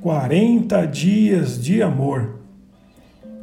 40 0.00 0.86
dias 0.86 1.60
de 1.60 1.82
amor. 1.82 2.38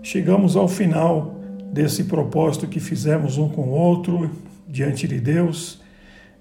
Chegamos 0.02 0.55
ao 0.55 0.70
final 0.70 1.35
desse 1.74 2.05
propósito 2.05 2.66
que 2.66 2.79
fizemos 2.79 3.38
um 3.38 3.50
com 3.50 3.63
o 3.63 3.71
outro 3.71 4.31
diante 4.65 5.05
de 5.05 5.20
Deus, 5.20 5.81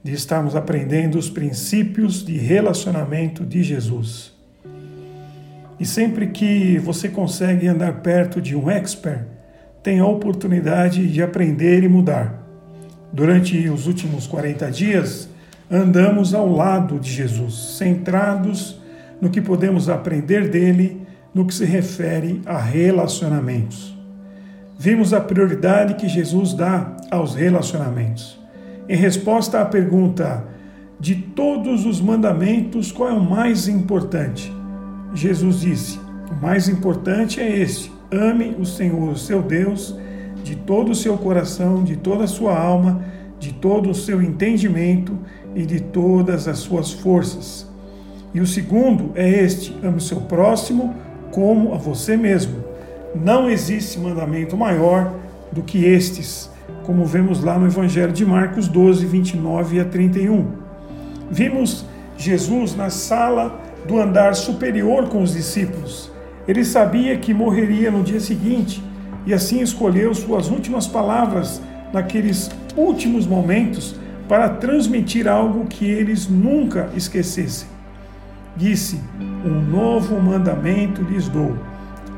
de 0.05 0.13
estarmos 0.13 0.55
aprendendo 0.55 1.19
os 1.19 1.29
princípios 1.29 2.25
de 2.25 2.37
relacionamento 2.39 3.45
de 3.45 3.65
Jesus. 3.65 4.33
E 5.81 5.85
sempre 5.85 6.29
que 6.29 6.79
você 6.79 7.09
consegue 7.09 7.67
andar 7.67 7.95
perto 7.95 8.41
de 8.41 8.55
um 8.55 8.71
expert, 8.71 9.25
tem 9.83 9.99
a 9.99 10.07
oportunidade 10.07 11.09
de 11.09 11.23
aprender 11.23 11.83
e 11.83 11.89
mudar. 11.89 12.41
Durante 13.13 13.69
os 13.69 13.89
últimos 13.89 14.29
40 14.29 14.71
dias, 14.71 15.29
andamos 15.69 16.35
ao 16.35 16.49
lado 16.49 17.01
de 17.01 17.11
Jesus, 17.11 17.77
centrados 17.79 18.84
no 19.25 19.31
que 19.31 19.41
podemos 19.41 19.89
aprender 19.89 20.51
dele 20.51 21.01
no 21.33 21.47
que 21.47 21.55
se 21.55 21.65
refere 21.65 22.43
a 22.45 22.59
relacionamentos. 22.59 23.97
Vimos 24.79 25.15
a 25.15 25.21
prioridade 25.21 25.95
que 25.95 26.07
Jesus 26.07 26.53
dá 26.53 26.95
aos 27.11 27.35
relacionamentos. 27.35 28.39
Em 28.87 28.95
resposta 28.95 29.63
à 29.63 29.65
pergunta 29.65 30.45
de 31.01 31.15
todos 31.15 31.87
os 31.87 32.03
mandamentos, 32.03 32.93
qual 32.93 33.09
é 33.09 33.13
o 33.15 33.25
mais 33.25 33.67
importante? 33.67 34.53
Jesus 35.15 35.61
disse: 35.61 35.99
O 36.31 36.35
mais 36.35 36.69
importante 36.69 37.41
é 37.41 37.61
este: 37.61 37.91
ame 38.13 38.55
o 38.59 38.67
Senhor, 38.67 39.17
seu 39.17 39.41
Deus, 39.41 39.99
de 40.43 40.55
todo 40.55 40.93
o 40.93 40.95
seu 40.95 41.17
coração, 41.17 41.83
de 41.83 41.97
toda 41.97 42.25
a 42.25 42.29
sua 42.29 42.59
alma, 42.59 43.03
de 43.41 43.55
todo 43.55 43.89
o 43.89 43.95
seu 43.95 44.21
entendimento 44.21 45.19
e 45.55 45.65
de 45.65 45.81
todas 45.81 46.47
as 46.47 46.59
suas 46.59 46.93
forças. 46.93 47.73
E 48.35 48.41
o 48.41 48.47
segundo 48.47 49.13
é 49.15 49.29
este: 49.29 49.75
ame 49.83 49.99
o 49.99 50.01
seu 50.01 50.21
próximo 50.23 50.95
como 51.31 51.73
a 51.73 51.79
você 51.79 52.17
mesmo. 52.17 52.65
Não 53.15 53.49
existe 53.49 53.99
mandamento 53.99 54.57
maior 54.57 55.15
do 55.53 55.63
que 55.63 55.85
estes, 55.85 56.51
como 56.83 57.05
vemos 57.05 57.43
lá 57.43 57.57
no 57.57 57.67
Evangelho 57.67 58.13
de 58.13 58.27
Marcos 58.27 58.67
12, 58.67 59.07
29 59.07 59.79
a 59.81 59.85
31. 59.85 60.49
Vimos 61.31 61.87
Jesus 62.17 62.75
na 62.75 62.91
sala 62.91 63.61
do 63.87 64.01
andar 64.01 64.35
superior 64.35 65.09
com 65.09 65.23
os 65.23 65.33
discípulos. 65.33 66.11
Ele 66.47 66.65
sabia 66.65 67.17
que 67.17 67.33
morreria 67.33 67.91
no 67.91 68.03
dia 68.03 68.21
seguinte 68.21 68.83
e 69.25 69.33
assim 69.33 69.61
escolheu 69.61 70.13
suas 70.13 70.51
últimas 70.51 70.87
palavras 70.87 71.63
naqueles 71.93 72.51
últimos 72.77 73.27
momentos 73.27 73.95
para 74.29 74.49
transmitir 74.49 75.29
algo 75.29 75.67
que 75.67 75.87
eles 75.87 76.29
nunca 76.29 76.91
esquecessem. 76.97 77.74
Disse: 78.57 79.01
Um 79.45 79.61
novo 79.61 80.21
mandamento 80.21 81.03
lhes 81.03 81.29
dou. 81.29 81.57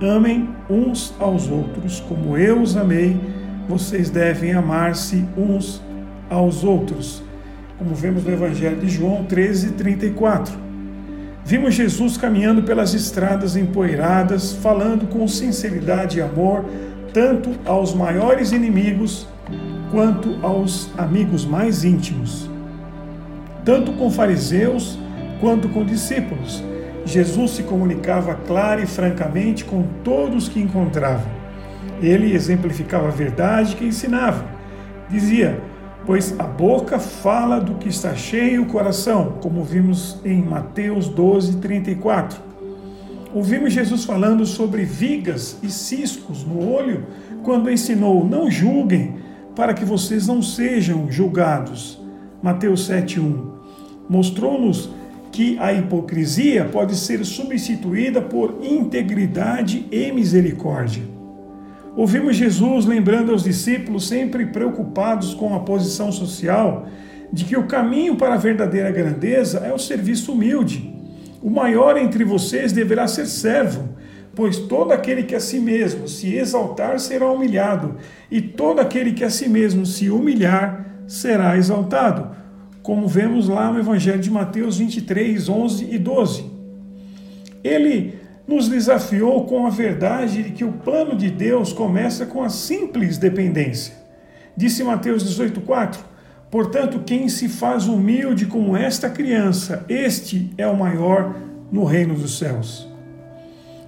Amem 0.01 0.51
uns 0.69 1.15
aos 1.19 1.49
outros, 1.49 2.01
como 2.01 2.37
eu 2.37 2.61
os 2.61 2.77
amei, 2.77 3.19
vocês 3.67 4.11
devem 4.11 4.53
amar-se 4.53 5.25
uns 5.37 5.83
aos 6.29 6.63
outros. 6.63 7.23
Como 7.79 7.95
vemos 7.95 8.25
no 8.25 8.33
Evangelho 8.33 8.77
de 8.77 8.89
João 8.89 9.25
13, 9.25 9.73
34. 9.73 10.55
Vimos 11.45 11.75
Jesus 11.75 12.17
caminhando 12.17 12.63
pelas 12.63 12.93
estradas 12.93 13.57
empoeiradas, 13.57 14.53
falando 14.53 15.09
com 15.09 15.27
sinceridade 15.27 16.19
e 16.19 16.23
amor, 16.23 16.65
tanto 17.15 17.51
aos 17.65 17.95
maiores 17.95 18.53
inimigos 18.53 19.27
quanto 19.91 20.37
aos 20.43 20.91
amigos 20.99 21.47
mais 21.47 21.85
íntimos, 21.85 22.51
tanto 23.65 23.93
com 23.93 24.11
fariseus 24.11 24.99
quanto 25.41 25.69
com 25.69 25.85
discípulos. 25.85 26.63
Jesus 27.05 27.53
se 27.53 27.63
comunicava 27.63 28.35
clara 28.35 28.83
e 28.83 28.87
francamente 28.87 29.65
com 29.65 29.85
todos 30.03 30.49
que 30.49 30.61
encontrava. 30.61 31.27
Ele 32.03 32.35
exemplificava 32.35 33.09
a 33.09 33.13
verdade 33.13 33.77
que 33.77 33.85
ensinava. 33.85 34.45
Dizia: 35.09 35.61
Pois 36.05 36.39
a 36.39 36.43
boca 36.43 36.99
fala 36.99 37.61
do 37.61 37.75
que 37.75 37.89
está 37.89 38.15
cheio 38.15 38.63
o 38.63 38.67
coração, 38.67 39.39
como 39.41 39.63
vimos 39.63 40.21
em 40.25 40.43
Mateus 40.43 41.09
12, 41.09 41.59
34. 41.59 42.41
Ouvimos 43.33 43.73
Jesus 43.73 44.05
falando 44.05 44.45
sobre 44.45 44.85
vigas 44.85 45.59
e 45.63 45.71
ciscos 45.71 46.45
no 46.45 46.73
olho, 46.73 47.07
quando 47.45 47.71
ensinou: 47.71 48.27
Não 48.27 48.51
julguem, 48.51 49.17
para 49.55 49.73
que 49.73 49.85
vocês 49.85 50.27
não 50.27 50.43
sejam 50.43 51.11
julgados. 51.11 52.01
Mateus 52.43 52.89
7:1 52.89 53.57
mostrou-nos 54.09 54.91
que 55.37 55.59
a 55.59 55.71
hipocrisia 55.71 56.65
pode 56.65 56.97
ser 56.97 57.23
substituída 57.23 58.23
por 58.23 58.61
integridade 58.63 59.87
e 59.93 60.11
misericórdia. 60.11 61.03
Ouvimos 61.95 62.37
Jesus 62.37 62.87
lembrando 62.87 63.33
aos 63.33 63.45
discípulos, 63.45 64.09
sempre 64.09 64.47
preocupados 64.47 65.35
com 65.35 65.55
a 65.55 65.61
posição 65.61 66.11
social, 66.11 66.87
de 67.31 67.45
que 67.45 67.55
o 67.55 67.67
caminho 67.67 68.17
para 68.17 68.33
a 68.33 68.39
verdadeira 68.39 68.91
grandeza 68.91 69.59
é 69.59 69.71
o 69.75 69.79
serviço 69.79 70.33
humilde. 70.33 70.91
O 71.43 71.51
maior 71.51 71.99
entre 71.99 72.25
vocês 72.25 72.73
deverá 72.73 73.07
ser 73.07 73.27
servo, 73.27 73.95
Pois 74.35 74.59
todo 74.59 74.93
aquele 74.93 75.23
que 75.23 75.35
a 75.35 75.41
si 75.41 75.59
mesmo 75.59 76.07
se 76.07 76.35
exaltar 76.35 77.01
será 77.01 77.31
humilhado, 77.33 77.97
e 78.31 78.39
todo 78.43 78.81
aquele 78.81 79.13
que 79.15 79.25
a 79.25 79.31
si 79.31 79.49
mesmo 79.49 79.87
se 79.87 80.11
humilhar 80.11 81.05
será 81.07 81.57
exaltado. 81.57 82.37
Como 82.87 83.09
vemos 83.09 83.49
lá 83.49 83.73
no 83.73 83.81
Evangelho 83.81 84.21
de 84.21 84.31
Mateus 84.31 84.79
23, 84.79 85.49
11 85.49 85.89
e 85.91 85.99
12. 85.99 86.45
Ele 87.65 88.15
nos 88.47 88.69
desafiou 88.69 89.45
com 89.45 89.67
a 89.67 89.71
verdade 89.71 90.45
de 90.45 90.51
que 90.51 90.65
o 90.65 90.71
plano 90.71 91.17
de 91.17 91.29
Deus 91.29 91.73
começa 91.73 92.25
com 92.27 92.45
a 92.45 92.49
simples 92.49 93.19
dependência. 93.19 93.93
Disse 94.57 94.85
Mateus 94.85 95.25
18,4: 95.25 95.97
Portanto, 96.49 97.03
quem 97.05 97.29
se 97.29 97.49
faz 97.49 97.89
humilde 97.89 98.47
como 98.47 98.77
esta 98.77 99.11
criança, 99.11 99.85
este 99.89 100.53
é 100.57 100.69
o 100.69 100.77
maior 100.77 101.35
no 101.73 101.83
reino 101.83 102.15
dos 102.15 102.39
céus. 102.39 102.89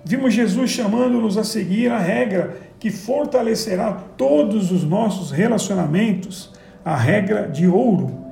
Vimos 0.05 0.35
Jesus 0.35 0.73
chamando-nos 0.73 1.39
a 1.39 1.45
seguir 1.45 1.93
a 1.93 2.01
regra 2.01 2.57
que 2.81 2.91
fortalecerá 2.91 3.93
todos 3.93 4.73
os 4.73 4.83
nossos 4.83 5.31
relacionamentos, 5.31 6.53
a 6.85 6.97
regra 6.97 7.47
de 7.47 7.69
ouro. 7.69 8.27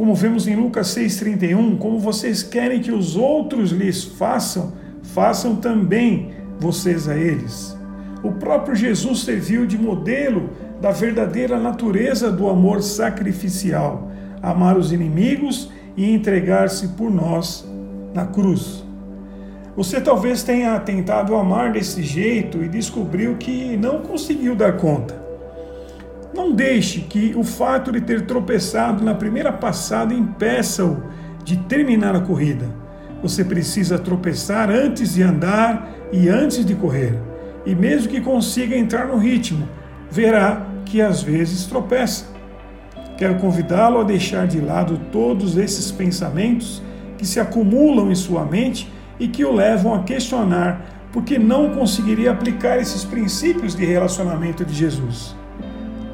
Como 0.00 0.14
vemos 0.14 0.48
em 0.48 0.56
Lucas 0.56 0.96
6,31, 0.96 1.76
como 1.76 1.98
vocês 1.98 2.42
querem 2.42 2.80
que 2.80 2.90
os 2.90 3.16
outros 3.16 3.70
lhes 3.70 4.02
façam, 4.02 4.72
façam 5.02 5.56
também 5.56 6.30
vocês 6.58 7.06
a 7.06 7.14
eles. 7.14 7.76
O 8.22 8.32
próprio 8.32 8.74
Jesus 8.74 9.20
serviu 9.24 9.66
de 9.66 9.76
modelo 9.76 10.48
da 10.80 10.90
verdadeira 10.90 11.60
natureza 11.60 12.32
do 12.32 12.48
amor 12.48 12.82
sacrificial, 12.82 14.10
amar 14.40 14.78
os 14.78 14.90
inimigos 14.90 15.70
e 15.94 16.10
entregar-se 16.10 16.88
por 16.88 17.10
nós 17.10 17.70
na 18.14 18.24
cruz. 18.24 18.82
Você 19.76 20.00
talvez 20.00 20.42
tenha 20.42 20.80
tentado 20.80 21.36
amar 21.36 21.72
desse 21.72 22.02
jeito 22.02 22.64
e 22.64 22.68
descobriu 22.70 23.36
que 23.36 23.76
não 23.76 24.00
conseguiu 24.00 24.56
dar 24.56 24.78
conta. 24.78 25.29
Não 26.40 26.52
deixe 26.52 27.00
que 27.00 27.34
o 27.36 27.44
fato 27.44 27.92
de 27.92 28.00
ter 28.00 28.22
tropeçado 28.22 29.04
na 29.04 29.14
primeira 29.14 29.52
passada 29.52 30.14
impeça-o 30.14 31.02
de 31.44 31.58
terminar 31.58 32.16
a 32.16 32.20
corrida. 32.20 32.66
Você 33.22 33.44
precisa 33.44 33.98
tropeçar 33.98 34.70
antes 34.70 35.12
de 35.12 35.22
andar 35.22 35.92
e 36.10 36.30
antes 36.30 36.64
de 36.64 36.74
correr. 36.74 37.14
E 37.66 37.74
mesmo 37.74 38.08
que 38.08 38.22
consiga 38.22 38.74
entrar 38.74 39.08
no 39.08 39.18
ritmo, 39.18 39.68
verá 40.10 40.66
que 40.86 41.02
às 41.02 41.22
vezes 41.22 41.66
tropeça. 41.66 42.24
Quero 43.18 43.34
convidá-lo 43.34 44.00
a 44.00 44.04
deixar 44.04 44.46
de 44.46 44.62
lado 44.62 44.98
todos 45.12 45.58
esses 45.58 45.92
pensamentos 45.92 46.82
que 47.18 47.26
se 47.26 47.38
acumulam 47.38 48.10
em 48.10 48.14
sua 48.14 48.46
mente 48.46 48.90
e 49.18 49.28
que 49.28 49.44
o 49.44 49.52
levam 49.52 49.92
a 49.92 50.04
questionar 50.04 51.10
porque 51.12 51.38
não 51.38 51.74
conseguiria 51.74 52.30
aplicar 52.30 52.78
esses 52.78 53.04
princípios 53.04 53.74
de 53.74 53.84
relacionamento 53.84 54.64
de 54.64 54.72
Jesus. 54.72 55.38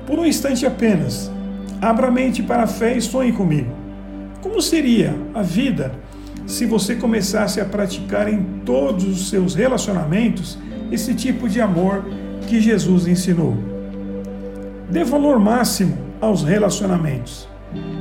Por 0.07 0.21
um 0.21 0.25
instante 0.25 0.65
apenas, 0.65 1.31
abra 1.83 2.07
a 2.07 2.11
mente 2.11 2.43
para 2.43 2.63
a 2.63 2.67
fé 2.67 2.97
e 2.97 3.01
sonhe 3.01 3.33
comigo. 3.33 3.71
Como 4.41 4.63
seria 4.63 5.13
a 5.35 5.43
vida 5.43 5.93
se 6.47 6.65
você 6.65 6.95
começasse 6.95 7.61
a 7.61 7.65
praticar 7.65 8.33
em 8.33 8.61
todos 8.65 9.05
os 9.05 9.29
seus 9.29 9.57
relacionamentos 9.57 10.57
esse 10.93 11.13
tipo 11.13 11.49
de 11.49 11.61
amor 11.61 12.05
que 12.47 12.61
Jesus 12.61 13.09
ensinou? 13.09 13.57
Dê 14.89 15.03
valor 15.03 15.41
máximo 15.41 15.99
aos 16.21 16.45
relacionamentos. 16.45 17.49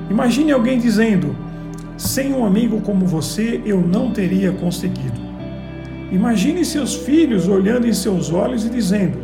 Imagine 0.08 0.52
alguém 0.52 0.78
dizendo: 0.78 1.36
sem 1.98 2.34
um 2.34 2.46
amigo 2.46 2.82
como 2.82 3.08
você, 3.08 3.60
eu 3.66 3.82
não 3.82 4.12
teria 4.12 4.52
conseguido. 4.52 5.20
Imagine 6.12 6.64
seus 6.64 6.94
filhos 6.94 7.48
olhando 7.48 7.88
em 7.88 7.94
seus 7.94 8.32
olhos 8.32 8.64
e 8.64 8.70
dizendo: 8.70 9.18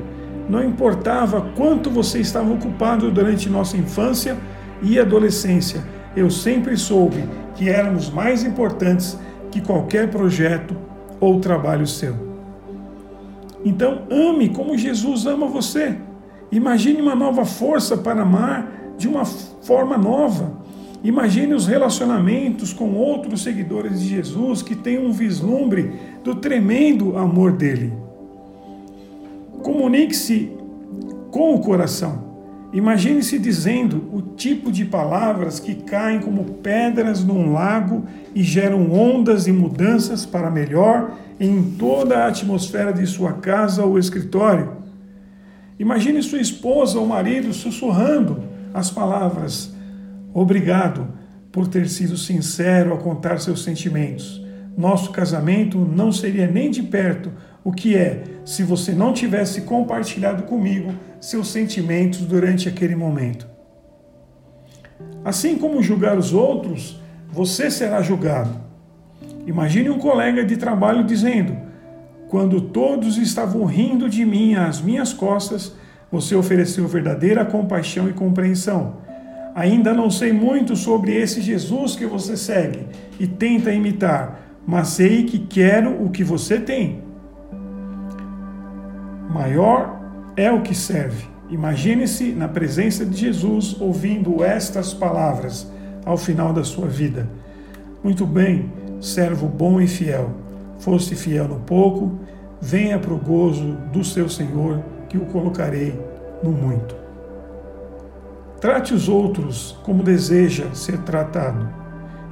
Não 0.52 0.66
importava 0.66 1.50
quanto 1.56 1.90
você 1.90 2.20
estava 2.20 2.52
ocupado 2.54 3.10
durante 3.10 3.50
nossa 3.50 3.78
infância 3.78 4.38
e 4.82 5.00
adolescência, 5.00 5.82
eu 6.14 6.30
sempre 6.30 6.76
soube 6.76 7.24
que 7.56 7.70
éramos 7.70 8.10
mais 8.10 8.44
importantes 8.44 9.18
que 9.50 9.62
qualquer 9.62 10.10
projeto 10.10 10.76
ou 11.22 11.40
trabalho 11.40 11.88
seu. 11.88 12.14
Então, 13.64 14.02
ame 14.12 14.50
como 14.50 14.78
Jesus 14.78 15.26
ama 15.26 15.48
você. 15.48 15.96
Imagine 16.52 17.02
uma 17.02 17.16
nova 17.16 17.46
força 17.46 17.96
para 17.96 18.24
amar 18.24 18.70
de 18.98 19.08
uma 19.08 19.24
forma 19.24 19.98
nova. 19.98 20.60
Imagine 21.02 21.54
os 21.54 21.66
relacionamentos 21.66 22.74
com 22.74 22.94
outros 22.96 23.42
seguidores 23.42 24.02
de 24.02 24.10
Jesus 24.10 24.62
que 24.62 24.76
têm 24.76 25.00
um 25.00 25.14
vislumbre 25.14 25.94
do 26.26 26.36
tremendo 26.36 27.18
amor 27.18 27.54
dele. 27.54 28.11
Comunique-se 29.64 30.52
com 31.32 31.56
o 31.56 31.62
coração. 31.62 32.32
Imagine-se 32.74 33.38
dizendo 33.38 34.10
o 34.14 34.22
tipo 34.22 34.72
de 34.72 34.86
palavras 34.86 35.60
que 35.60 35.76
caem 35.76 36.22
como 36.22 36.46
pedras 36.46 37.22
num 37.24 37.52
lago 37.52 38.06
e 38.34 38.42
geram 38.44 38.92
ondas 38.92 39.46
e 39.46 39.52
mudanças 39.52 40.26
para 40.26 40.50
melhor 40.50 41.12
em 41.38 41.64
toda 41.78 42.20
a 42.20 42.28
atmosfera 42.28 42.94
de 42.94 43.06
sua 43.06 43.34
casa 43.34 43.84
ou 43.84 44.00
escritório. 44.00 44.78
Imagine 45.78 46.24
sua 46.24 46.40
esposa 46.40 46.98
ou 46.98 47.06
marido 47.06 47.54
sussurrando 47.54 48.44
as 48.74 48.90
palavras: 48.90 49.74
Obrigado 50.34 51.08
por 51.52 51.68
ter 51.68 51.90
sido 51.90 52.16
sincero 52.16 52.92
ao 52.92 53.00
contar 53.00 53.40
seus 53.40 53.64
sentimentos. 53.64 54.42
Nosso 54.78 55.12
casamento 55.12 55.78
não 55.78 56.12
seria 56.12 56.48
nem 56.48 56.72
de 56.72 56.82
perto 56.82 57.32
o 57.64 57.72
que 57.72 57.96
é 57.96 58.24
se 58.44 58.64
você 58.64 58.92
não 58.92 59.14
tivesse 59.14 59.62
compartilhado 59.62 60.44
comigo 60.44 60.94
seus 61.20 61.50
sentimentos 61.50 62.22
durante 62.22 62.68
aquele 62.68 62.96
momento. 62.96 63.48
Assim 65.24 65.58
como 65.58 65.84
julgar 65.84 66.18
os 66.18 66.34
outros, 66.34 67.00
você 67.32 67.70
será 67.70 68.02
julgado. 68.02 68.60
Imagine 69.46 69.90
um 69.90 70.00
colega 70.00 70.44
de 70.44 70.58
trabalho 70.58 71.04
dizendo: 71.04 71.56
Quando 72.28 72.62
todos 72.62 73.18
estavam 73.18 73.66
rindo 73.66 74.10
de 74.10 74.26
mim 74.26 74.56
às 74.56 74.82
minhas 74.82 75.14
costas, 75.14 75.74
você 76.12 76.36
ofereceu 76.36 76.88
verdadeira 76.88 77.46
compaixão 77.46 78.10
e 78.10 78.14
compreensão. 78.14 78.98
Ainda 79.54 79.94
não 79.94 80.10
sei 80.10 80.32
muito 80.32 80.76
sobre 80.76 81.16
esse 81.16 81.42
Jesus 81.42 81.96
que 81.96 82.06
você 82.06 82.36
segue 82.36 82.86
e 83.20 83.28
tenta 83.28 83.72
imitar, 83.72 84.40
mas 84.66 84.90
sei 84.90 85.24
que 85.24 85.40
quero 85.40 86.04
o 86.04 86.10
que 86.10 86.24
você 86.24 86.60
tem. 86.60 87.11
Maior 89.32 89.98
é 90.36 90.52
o 90.52 90.62
que 90.62 90.76
serve. 90.76 91.26
Imagine-se 91.50 92.34
na 92.34 92.50
presença 92.50 93.06
de 93.06 93.18
Jesus 93.18 93.80
ouvindo 93.80 94.44
estas 94.44 94.94
palavras 94.94 95.72
ao 96.06 96.18
final 96.18 96.52
da 96.52 96.66
sua 96.66 96.88
vida. 96.88 97.30
Muito 98.04 98.26
bem, 98.26 98.70
servo 99.00 99.48
bom 99.48 99.80
e 99.80 99.88
fiel. 99.88 100.32
Foste 100.80 101.16
fiel 101.16 101.48
no 101.48 101.62
pouco, 101.62 102.20
venha 102.60 103.00
para 103.00 103.14
o 103.14 103.18
gozo 103.18 103.78
do 103.94 104.04
seu 104.04 104.28
Senhor, 104.28 104.84
que 105.08 105.18
o 105.18 105.26
colocarei 105.28 105.98
no 106.44 106.52
muito. 106.52 106.94
Trate 108.60 108.94
os 108.94 109.08
outros 109.08 109.78
como 109.84 110.04
deseja 110.04 110.66
ser 110.74 110.98
tratado. 111.00 111.70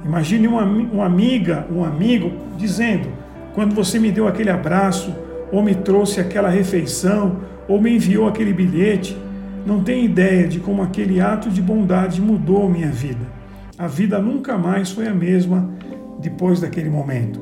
Imagine 0.04 0.48
uma, 0.48 0.64
uma 0.64 1.06
amiga, 1.06 1.66
um 1.70 1.82
amigo 1.82 2.32
dizendo: 2.58 3.08
quando 3.54 3.74
você 3.74 3.98
me 3.98 4.12
deu 4.12 4.28
aquele 4.28 4.50
abraço, 4.50 5.14
ou 5.52 5.62
me 5.62 5.74
trouxe 5.74 6.20
aquela 6.20 6.48
refeição, 6.48 7.40
ou 7.68 7.80
me 7.80 7.94
enviou 7.94 8.26
aquele 8.26 8.52
bilhete, 8.52 9.16
não 9.66 9.82
tem 9.82 10.04
ideia 10.04 10.48
de 10.48 10.58
como 10.58 10.82
aquele 10.82 11.20
ato 11.20 11.50
de 11.50 11.60
bondade 11.60 12.20
mudou 12.20 12.68
minha 12.68 12.90
vida. 12.90 13.26
A 13.76 13.86
vida 13.86 14.18
nunca 14.18 14.56
mais 14.58 14.90
foi 14.90 15.06
a 15.06 15.14
mesma 15.14 15.70
depois 16.20 16.60
daquele 16.60 16.90
momento. 16.90 17.40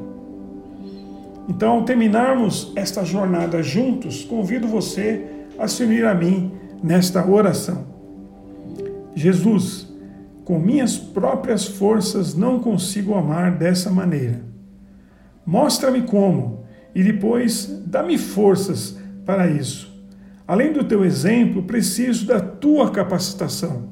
Então, 1.48 1.72
ao 1.72 1.82
terminarmos 1.82 2.72
esta 2.76 3.04
jornada 3.04 3.62
juntos, 3.62 4.22
convido 4.22 4.68
você 4.68 5.24
a 5.58 5.66
se 5.66 5.82
unir 5.82 6.04
a 6.04 6.14
mim 6.14 6.52
nesta 6.82 7.26
oração. 7.26 7.86
Jesus, 9.14 9.88
com 10.44 10.58
minhas 10.58 10.96
próprias 10.96 11.66
forças 11.66 12.34
não 12.34 12.60
consigo 12.60 13.14
amar 13.14 13.52
dessa 13.52 13.90
maneira. 13.90 14.42
Mostra-me 15.44 16.02
como 16.02 16.57
e 16.98 17.02
depois 17.04 17.80
dá-me 17.86 18.18
forças 18.18 18.98
para 19.24 19.46
isso. 19.46 19.88
Além 20.44 20.72
do 20.72 20.82
teu 20.82 21.04
exemplo, 21.04 21.62
preciso 21.62 22.26
da 22.26 22.40
tua 22.40 22.90
capacitação. 22.90 23.88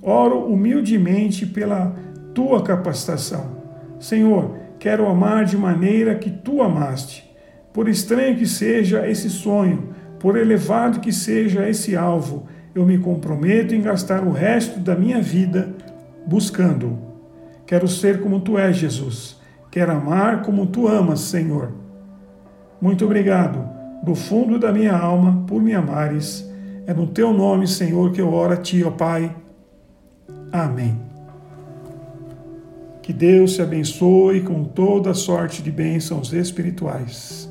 Oro 0.00 0.46
humildemente 0.46 1.44
pela 1.44 1.94
tua 2.32 2.62
capacitação. 2.62 3.58
Senhor, 4.00 4.56
quero 4.78 5.06
amar 5.06 5.44
de 5.44 5.58
maneira 5.58 6.14
que 6.14 6.30
tu 6.30 6.62
amaste. 6.62 7.30
Por 7.74 7.90
estranho 7.90 8.38
que 8.38 8.46
seja 8.46 9.06
esse 9.06 9.28
sonho, 9.28 9.90
por 10.18 10.34
elevado 10.34 11.00
que 11.00 11.12
seja 11.12 11.68
esse 11.68 11.94
alvo, 11.94 12.46
eu 12.74 12.86
me 12.86 12.96
comprometo 12.96 13.74
em 13.74 13.82
gastar 13.82 14.26
o 14.26 14.32
resto 14.32 14.80
da 14.80 14.96
minha 14.96 15.20
vida 15.20 15.74
buscando-o. 16.26 16.96
Quero 17.66 17.86
ser 17.86 18.22
como 18.22 18.40
tu 18.40 18.56
és, 18.56 18.78
Jesus. 18.78 19.38
Quero 19.70 19.92
amar 19.92 20.40
como 20.40 20.68
tu 20.68 20.88
amas, 20.88 21.20
Senhor. 21.20 21.87
Muito 22.80 23.04
obrigado, 23.04 23.68
do 24.02 24.14
fundo 24.14 24.58
da 24.58 24.72
minha 24.72 24.96
alma, 24.96 25.44
por 25.46 25.60
me 25.60 25.74
amares. 25.74 26.48
É 26.86 26.94
no 26.94 27.06
teu 27.06 27.32
nome, 27.32 27.66
Senhor, 27.66 28.12
que 28.12 28.20
eu 28.20 28.32
oro 28.32 28.52
a 28.52 28.56
ti, 28.56 28.84
ó 28.84 28.90
Pai. 28.90 29.34
Amém. 30.52 30.98
Que 33.02 33.12
Deus 33.12 33.54
te 33.54 33.62
abençoe 33.62 34.42
com 34.42 34.64
toda 34.64 35.14
sorte 35.14 35.62
de 35.62 35.70
bênçãos 35.70 36.32
espirituais. 36.32 37.47